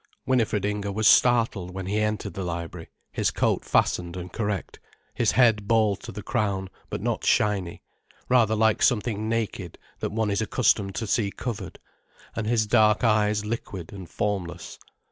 Winifred 0.25 0.65
Inger 0.65 0.91
was 0.91 1.07
startled 1.07 1.75
when 1.75 1.85
he 1.85 1.99
entered 1.99 2.33
the 2.33 2.43
library, 2.43 2.89
his 3.11 3.29
coat 3.29 3.63
fastened 3.63 4.17
and 4.17 4.33
correct, 4.33 4.79
his 5.13 5.33
head 5.33 5.67
bald 5.67 5.99
to 5.99 6.11
the 6.11 6.23
crown, 6.23 6.71
but 6.89 7.01
not 7.01 7.23
shiny, 7.23 7.83
rather 8.27 8.55
like 8.55 8.81
something 8.81 9.29
naked 9.29 9.77
that 9.99 10.11
one 10.11 10.31
is 10.31 10.41
accustomed 10.41 10.95
to 10.95 11.05
see 11.05 11.29
covered, 11.29 11.77
and 12.35 12.47
his 12.47 12.65
dark 12.65 13.03
eyes 13.03 13.45
liquid 13.45 13.93
and 13.93 14.09
formless. 14.09 14.79